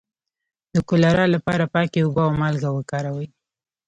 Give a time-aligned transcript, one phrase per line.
[0.73, 3.27] د کولرا لپاره پاکې اوبه او مالګه وکاروئ